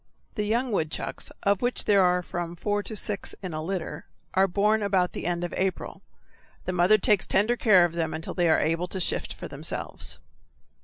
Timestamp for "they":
8.33-8.49